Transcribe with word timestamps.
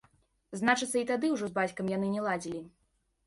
Значыцца, 0.59 0.95
і 1.01 1.03
тады 1.11 1.29
ўжо 1.35 1.45
з 1.51 1.55
бацькам 1.59 1.91
яны 1.97 2.09
не 2.15 2.21
ладзілі. 2.31 2.61